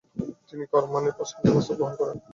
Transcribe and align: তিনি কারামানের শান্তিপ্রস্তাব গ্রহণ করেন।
তিনি 0.47 0.63
কারামানের 0.71 1.13
শান্তিপ্রস্তাব 1.29 1.75
গ্রহণ 1.77 1.93
করেন। 1.99 2.17